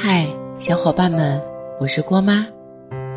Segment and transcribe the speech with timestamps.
[0.00, 0.28] 嗨，
[0.60, 1.42] 小伙伴们，
[1.80, 2.46] 我是郭妈，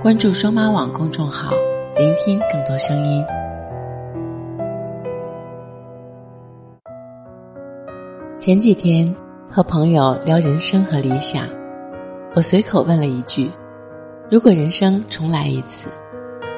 [0.02, 1.54] 关注双妈网公众号，
[1.96, 3.24] 聆听更多声音。
[8.40, 9.16] 前几天
[9.48, 11.46] 和朋友聊人生和理想，
[12.34, 13.52] 我随口问了一句
[14.32, 15.88] ：“如果人生重来一次，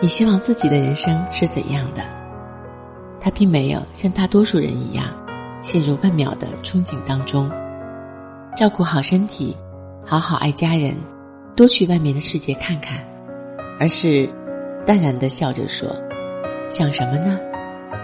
[0.02, 2.02] 你希望自己的人生是怎样的？”
[3.20, 5.06] 他并没有像大多数人一样
[5.62, 7.52] 陷入万秒的憧憬当中，
[8.56, 9.54] 照顾好身体。
[10.06, 10.96] 好好爱家人，
[11.56, 13.00] 多去外面的世界看看，
[13.80, 14.30] 而是
[14.86, 15.88] 淡然的笑着说
[16.70, 17.40] ：“想什么呢？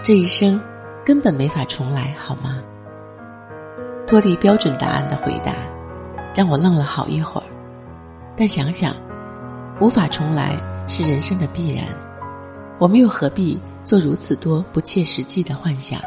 [0.02, 0.58] 这一生
[1.04, 2.62] 根本没法重来，好吗？”
[4.08, 5.54] 脱离标准答案的回答，
[6.34, 7.46] 让我愣了好一会儿。
[8.34, 8.94] 但想想，
[9.78, 10.56] 无法重来
[10.88, 11.84] 是人生的必然，
[12.78, 16.00] 我们又何必做如此多不切实际的幻想，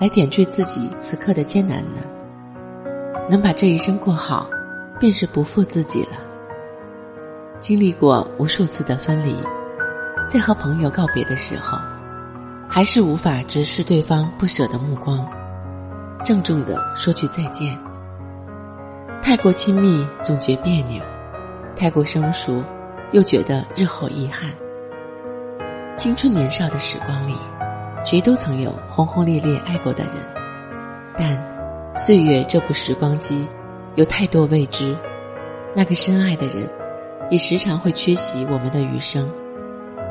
[0.00, 2.00] 来点缀自己此刻的艰难呢？
[3.28, 4.48] 能把这一生过好。
[5.02, 6.10] 便是不负自己了。
[7.58, 9.36] 经历过无数次的分离，
[10.28, 11.76] 在和朋友告别的时候，
[12.68, 15.28] 还是无法直视对方不舍的目光，
[16.24, 17.76] 郑重的说句再见。
[19.20, 21.02] 太过亲密总觉别扭，
[21.74, 22.62] 太过生疏
[23.10, 24.48] 又觉得日后遗憾。
[25.96, 27.34] 青春年少的时光里，
[28.04, 30.14] 谁都曾有轰轰烈烈爱过的人，
[31.18, 33.44] 但岁月这部时光机。
[33.94, 34.96] 有太多未知，
[35.74, 36.66] 那个深爱的人，
[37.30, 39.28] 也时常会缺席我们的余生，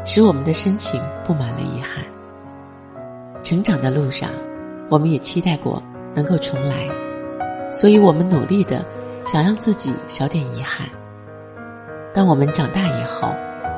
[0.05, 2.05] 使我们的深情布满了遗憾。
[3.41, 4.29] 成长的路上，
[4.87, 5.81] 我们也期待过
[6.13, 6.87] 能够重来，
[7.71, 8.85] 所以我们努力的
[9.25, 10.87] 想让自己少点遗憾。
[12.13, 13.33] 当我们长大以后，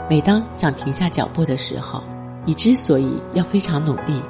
[0.10, 2.04] 每当想停下脚步的时候，
[2.44, 4.22] 你之所以要非常努力，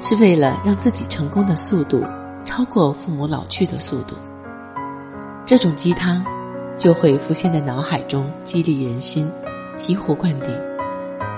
[0.00, 2.04] 是为了让自己成功的速度
[2.44, 4.14] 超过父母老去的速度。
[5.46, 6.24] 这种鸡汤，
[6.76, 9.30] 就会浮现在脑海中，激励人心，
[9.78, 10.50] 醍醐灌顶。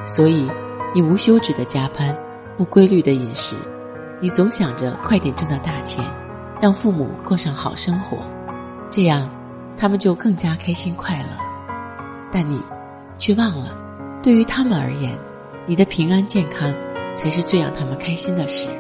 [0.06, 0.51] 所以，
[0.95, 2.17] 你无休止的加班，
[2.57, 3.55] 不规律的饮食，
[4.19, 6.02] 你总想着快点挣到大钱，
[6.58, 8.17] 让父母过上好生活，
[8.89, 9.29] 这样，
[9.77, 11.29] 他们就更加开心快乐。
[12.33, 12.58] 但你，
[13.19, 13.77] 却忘了，
[14.23, 15.13] 对于他们而言，
[15.67, 16.75] 你的平安健康，
[17.14, 18.70] 才是最让他们开心的事。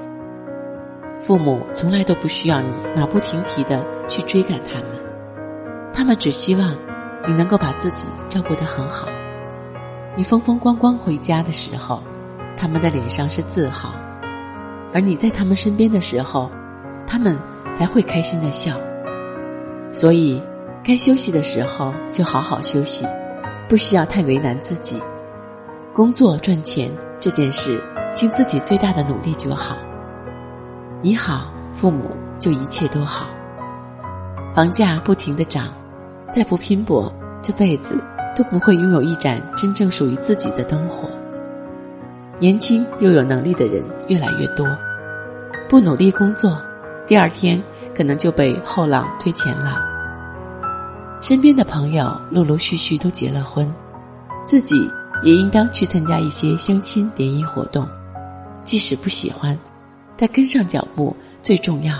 [1.20, 4.97] 父母从来都不需要你马不停蹄的去追赶他们。
[5.98, 6.76] 他们只希望
[7.26, 9.08] 你能够把自己照顾得很好。
[10.16, 12.00] 你风风光光回家的时候，
[12.56, 13.90] 他们的脸上是自豪；
[14.94, 16.52] 而你在他们身边的时候，
[17.04, 17.36] 他们
[17.74, 18.76] 才会开心的笑。
[19.92, 20.40] 所以，
[20.84, 23.04] 该休息的时候就好好休息，
[23.68, 25.02] 不需要太为难自己。
[25.92, 26.88] 工作赚钱
[27.18, 27.82] 这件事，
[28.14, 29.76] 尽自己最大的努力就好。
[31.02, 33.26] 你好，父母就一切都好。
[34.54, 35.74] 房价不停的涨。
[36.30, 37.12] 再不拼搏，
[37.42, 37.98] 这辈子
[38.36, 41.08] 都不会拥有一盏真正属于自己的灯火。
[42.38, 44.66] 年轻又有能力的人越来越多，
[45.68, 46.60] 不努力工作，
[47.06, 47.60] 第二天
[47.96, 49.80] 可能就被后浪推前浪。
[51.20, 53.68] 身边的朋友陆陆续续都结了婚，
[54.44, 54.88] 自己
[55.22, 57.88] 也应当去参加一些相亲联谊活动，
[58.62, 59.58] 即使不喜欢，
[60.16, 61.96] 但跟上脚步最重要，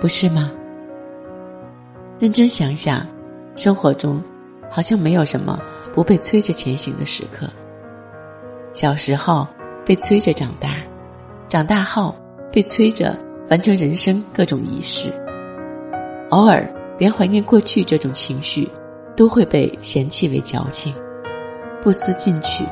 [0.00, 0.52] 不是吗？
[2.18, 3.04] 认真想想。
[3.56, 4.22] 生活中，
[4.70, 5.60] 好像没有什么
[5.92, 7.48] 不被催着前行的时刻。
[8.72, 9.46] 小时候
[9.84, 10.76] 被催着长大，
[11.48, 12.14] 长大后
[12.52, 13.18] 被催着
[13.50, 15.10] 完成人生各种仪式。
[16.30, 16.64] 偶尔
[16.98, 18.68] 连怀念过去这种情绪，
[19.16, 20.94] 都会被嫌弃为矫情，
[21.82, 22.64] 不思进取。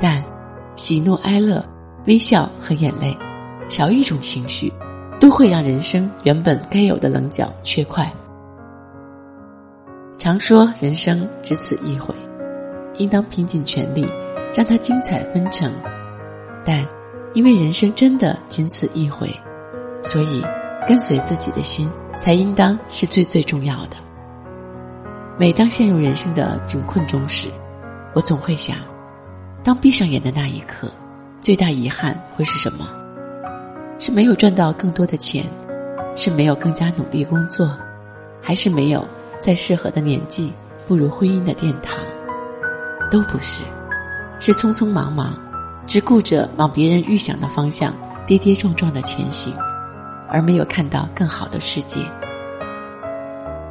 [0.00, 0.22] 但
[0.74, 1.64] 喜怒哀乐、
[2.06, 3.16] 微笑和眼泪，
[3.68, 4.72] 少一种情绪，
[5.20, 8.12] 都会让人生原本该有的棱角缺块。
[10.22, 12.14] 常说人生只此一回，
[12.96, 14.06] 应当拼尽全力
[14.54, 15.68] 让它精彩纷呈。
[16.64, 16.86] 但
[17.34, 19.28] 因为人生真的仅此一回，
[20.00, 20.40] 所以
[20.86, 21.90] 跟随自己的心
[22.20, 23.96] 才应当是最最重要的。
[25.36, 27.48] 每当陷入人生的窘困中时，
[28.14, 28.76] 我总会想：
[29.64, 30.88] 当闭上眼的那一刻，
[31.40, 32.88] 最大遗憾会是什么？
[33.98, 35.44] 是没有赚到更多的钱，
[36.14, 37.68] 是没有更加努力工作，
[38.40, 39.04] 还是没有？
[39.42, 40.52] 在适合的年纪
[40.86, 41.98] 步入婚姻的殿堂，
[43.10, 43.64] 都不是，
[44.38, 45.34] 是匆匆忙忙，
[45.84, 47.92] 只顾着往别人预想的方向
[48.24, 49.52] 跌跌撞撞的前行，
[50.28, 52.00] 而没有看到更好的世界。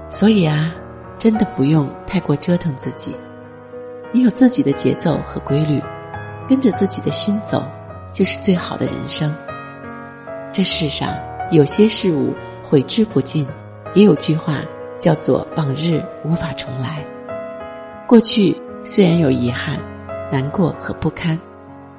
[0.09, 0.73] 所以啊，
[1.17, 3.15] 真的不用太过折腾自己，
[4.11, 5.81] 你有自己的节奏和规律，
[6.49, 7.63] 跟着自己的心走，
[8.11, 9.33] 就是最好的人生。
[10.51, 11.13] 这世上
[11.49, 13.47] 有些事物悔之不尽，
[13.93, 14.57] 也有句话。
[15.01, 17.03] 叫做往日无法重来。
[18.07, 19.79] 过去虽然有遗憾、
[20.31, 21.37] 难过和不堪，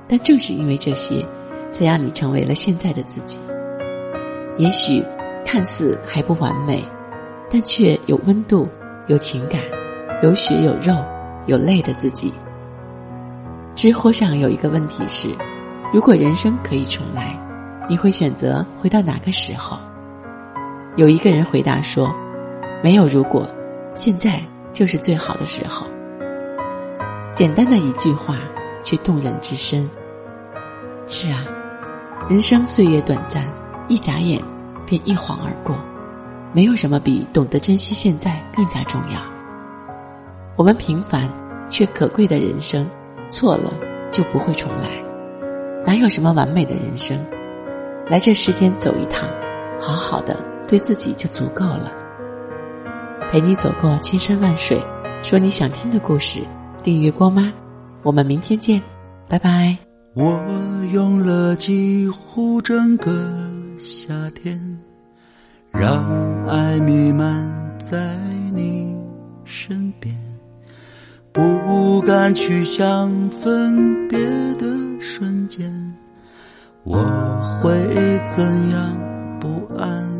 [0.07, 1.27] 但正是因为这些，
[1.73, 3.41] 才让你成为了现在的自己。
[4.57, 5.03] 也许
[5.45, 6.85] 看似还不完美，
[7.51, 8.69] 但却有温度、
[9.09, 9.61] 有情感、
[10.23, 10.95] 有血有肉、
[11.47, 12.33] 有泪的自己。
[13.75, 15.29] 知乎上有一个问题是：
[15.93, 17.37] 如果人生可以重来，
[17.89, 19.77] 你会选择回到哪个时候？
[20.97, 22.15] 有一个人回答说
[22.83, 23.49] ：“没有如果，
[23.95, 24.43] 现在
[24.73, 25.87] 就是最好的时候。”
[27.33, 28.37] 简单的一句话，
[28.83, 29.89] 却动人至深。
[31.07, 31.47] 是啊，
[32.29, 33.45] 人生岁月短暂，
[33.89, 34.43] 一眨眼
[34.85, 35.75] 便一晃而过，
[36.53, 39.21] 没有什么比懂得珍惜现在更加重要。
[40.57, 41.29] 我们平凡
[41.71, 42.87] 却可贵的人生。
[43.29, 43.73] 错了
[44.11, 45.03] 就不会重来，
[45.87, 47.19] 哪有什么完美的人生？
[48.09, 49.27] 来这世间走一趟，
[49.81, 50.37] 好好的
[50.69, 51.91] 对自己就足够了。
[53.33, 54.79] 陪你走过千山万水，
[55.23, 56.43] 说你想听的故事。
[56.83, 57.51] 订阅郭妈，
[58.03, 58.79] 我们明天见，
[59.27, 59.75] 拜拜。
[60.13, 60.39] 我
[60.93, 63.11] 用了几乎整个
[63.79, 64.61] 夏天，
[65.71, 68.15] 让爱弥漫在
[68.53, 68.95] 你
[69.47, 70.15] 身边。
[71.33, 74.19] 不敢去想分别
[74.57, 74.67] 的
[75.01, 75.73] 瞬间，
[76.85, 76.99] 我
[77.63, 77.73] 会
[78.37, 78.95] 怎样
[79.41, 80.12] 不安？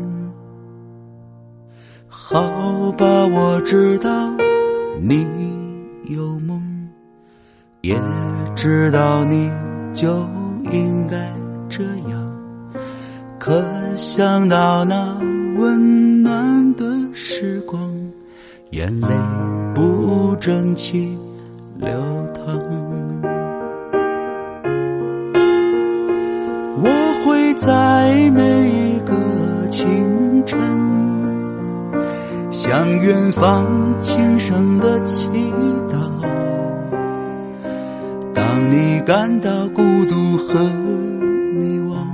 [2.33, 4.09] 好吧，我知道
[4.99, 5.23] 你
[6.05, 6.59] 有梦，
[7.81, 7.95] 也
[8.55, 9.51] 知道你
[9.93, 10.27] 就
[10.71, 11.31] 应该
[11.69, 12.35] 这样。
[13.37, 13.63] 可
[13.95, 15.15] 想到那
[15.57, 16.83] 温暖的
[17.13, 17.79] 时光，
[18.71, 19.07] 眼泪。
[19.75, 21.17] 不争气
[21.77, 21.89] 流
[22.33, 22.59] 淌，
[26.77, 29.13] 我会在每一个
[29.69, 30.59] 清晨，
[32.65, 33.67] 向远方
[34.01, 35.27] 轻声的祈
[35.91, 35.99] 祷。
[38.33, 40.53] 当你感到孤独和
[41.59, 42.07] 迷惘，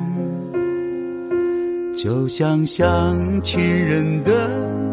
[1.96, 4.89] 就像想亲人的。